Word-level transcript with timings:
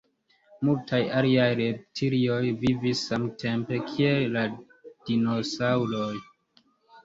Multaj 0.69 1.01
aliaj 1.19 1.45
reptilioj 1.59 2.39
vivis 2.65 3.05
samtempe 3.11 3.81
kiel 3.93 4.27
la 4.41 4.47
dinosaŭroj. 5.13 6.13